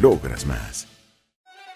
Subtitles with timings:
[0.00, 0.86] logras más.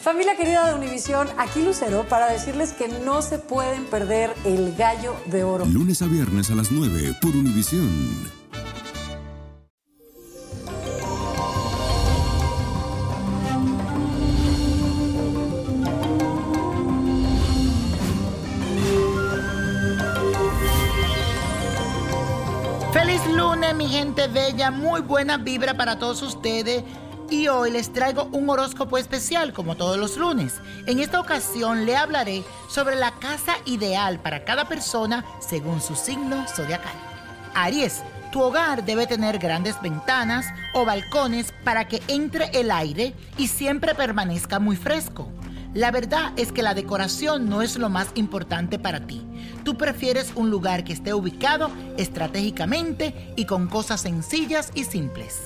[0.01, 5.17] Familia querida de Univisión, aquí Lucero para decirles que no se pueden perder el gallo
[5.27, 5.65] de oro.
[5.67, 8.31] Lunes a viernes a las 9 por Univisión.
[22.93, 26.85] Feliz lunes, mi gente bella, muy buena vibra para todos ustedes.
[27.31, 30.55] Y hoy les traigo un horóscopo especial como todos los lunes.
[30.87, 36.47] En esta ocasión le hablaré sobre la casa ideal para cada persona según su signo
[36.49, 36.95] zodiacal.
[37.55, 38.03] Aries,
[38.33, 43.95] tu hogar debe tener grandes ventanas o balcones para que entre el aire y siempre
[43.95, 45.29] permanezca muy fresco.
[45.75, 49.23] La verdad es que la decoración no es lo más importante para ti.
[49.65, 55.43] Tú prefieres un lugar que esté ubicado estratégicamente y con cosas sencillas y simples.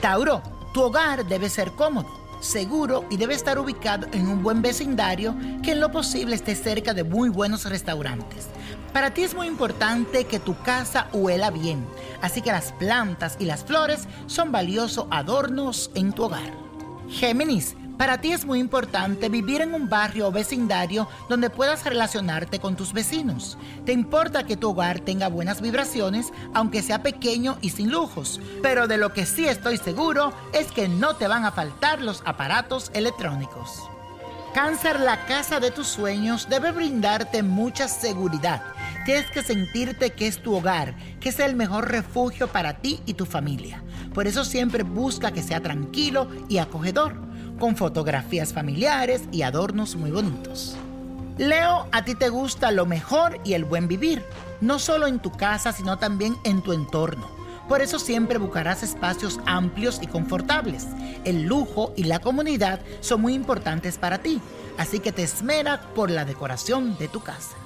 [0.00, 0.42] Tauro,
[0.74, 2.08] tu hogar debe ser cómodo,
[2.40, 6.92] seguro y debe estar ubicado en un buen vecindario que en lo posible esté cerca
[6.92, 8.48] de muy buenos restaurantes.
[8.92, 11.86] Para ti es muy importante que tu casa huela bien,
[12.22, 16.52] así que las plantas y las flores son valiosos adornos en tu hogar.
[17.08, 22.58] Géminis, para ti es muy importante vivir en un barrio o vecindario donde puedas relacionarte
[22.58, 23.56] con tus vecinos.
[23.84, 28.40] Te importa que tu hogar tenga buenas vibraciones, aunque sea pequeño y sin lujos.
[28.62, 32.22] Pero de lo que sí estoy seguro es que no te van a faltar los
[32.24, 33.70] aparatos electrónicos.
[34.54, 38.62] Cáncer, la casa de tus sueños debe brindarte mucha seguridad.
[39.04, 43.14] Tienes que sentirte que es tu hogar, que es el mejor refugio para ti y
[43.14, 43.82] tu familia.
[44.14, 50.10] Por eso siempre busca que sea tranquilo y acogedor con fotografías familiares y adornos muy
[50.10, 50.76] bonitos.
[51.38, 54.24] Leo, a ti te gusta lo mejor y el buen vivir,
[54.60, 57.28] no solo en tu casa, sino también en tu entorno.
[57.68, 60.86] Por eso siempre buscarás espacios amplios y confortables.
[61.24, 64.40] El lujo y la comunidad son muy importantes para ti,
[64.78, 67.56] así que te esmera por la decoración de tu casa.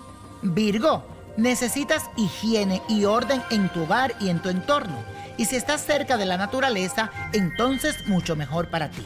[0.40, 1.04] Virgo,
[1.36, 4.96] necesitas higiene y orden en tu hogar y en tu entorno.
[5.36, 9.04] Y si estás cerca de la naturaleza, entonces mucho mejor para ti.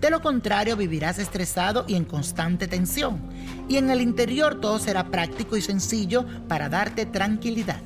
[0.00, 3.20] De lo contrario, vivirás estresado y en constante tensión.
[3.68, 7.80] Y en el interior todo será práctico y sencillo para darte tranquilidad.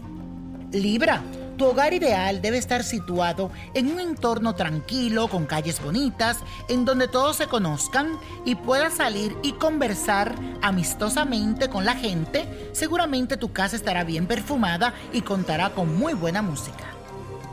[0.72, 1.22] Libra,
[1.56, 7.08] tu hogar ideal debe estar situado en un entorno tranquilo, con calles bonitas, en donde
[7.08, 12.70] todos se conozcan y puedas salir y conversar amistosamente con la gente.
[12.72, 17.01] Seguramente tu casa estará bien perfumada y contará con muy buena música.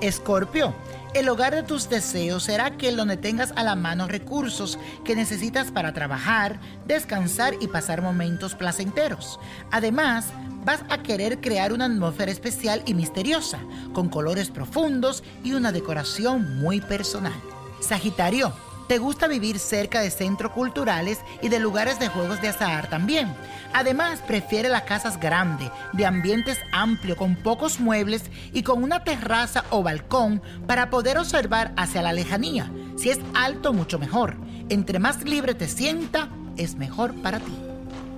[0.02, 0.74] Escorpio,
[1.14, 5.72] el hogar de tus deseos será aquel donde tengas a la mano recursos que necesitas
[5.72, 9.40] para trabajar, descansar y pasar momentos placenteros.
[9.72, 10.28] Además,
[10.64, 13.60] vas a querer crear una atmósfera especial y misteriosa,
[13.94, 17.34] con colores profundos y una decoración muy personal.
[17.82, 18.54] Sagitario,
[18.90, 23.32] te gusta vivir cerca de centros culturales y de lugares de juegos de azar también.
[23.72, 29.64] Además, prefiere las casas grandes, de ambientes amplios, con pocos muebles y con una terraza
[29.70, 32.72] o balcón para poder observar hacia la lejanía.
[32.98, 34.38] Si es alto, mucho mejor.
[34.70, 37.56] Entre más libre te sienta, es mejor para ti.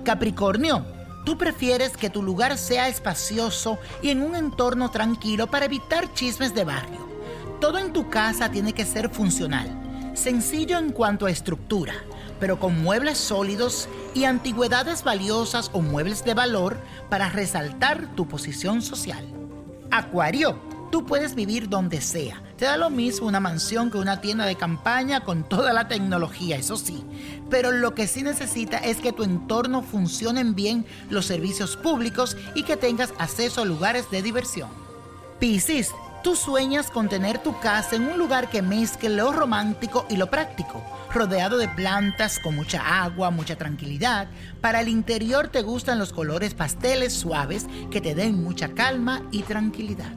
[0.04, 0.86] Capricornio,
[1.26, 6.54] tú prefieres que tu lugar sea espacioso y en un entorno tranquilo para evitar chismes
[6.54, 7.06] de barrio.
[7.60, 9.81] Todo en tu casa tiene que ser funcional
[10.14, 11.94] sencillo en cuanto a estructura,
[12.40, 16.76] pero con muebles sólidos y antigüedades valiosas o muebles de valor
[17.08, 19.24] para resaltar tu posición social.
[19.90, 20.58] Acuario,
[20.90, 22.42] tú puedes vivir donde sea.
[22.56, 26.56] Te da lo mismo una mansión que una tienda de campaña con toda la tecnología,
[26.56, 27.04] eso sí.
[27.50, 32.62] Pero lo que sí necesita es que tu entorno funcionen bien los servicios públicos y
[32.62, 34.70] que tengas acceso a lugares de diversión.
[35.40, 35.90] Piscis,
[36.22, 40.30] Tú sueñas con tener tu casa en un lugar que mezcle lo romántico y lo
[40.30, 40.80] práctico,
[41.12, 44.28] rodeado de plantas con mucha agua, mucha tranquilidad.
[44.60, 49.42] Para el interior te gustan los colores pasteles suaves que te den mucha calma y
[49.42, 50.12] tranquilidad.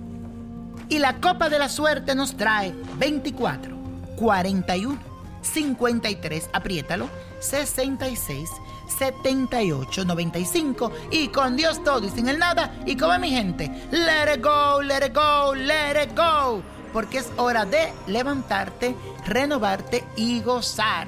[0.90, 3.76] Y la copa de la suerte nos trae 24,
[4.16, 5.00] 41,
[5.42, 7.10] 53, apriétalo,
[7.40, 8.50] 66,
[8.98, 14.36] 78 95 y con Dios todo y sin el nada y como mi gente, let
[14.36, 16.62] it go, let it go, let it go,
[16.94, 18.96] porque es hora de levantarte,
[19.26, 21.08] renovarte y gozar.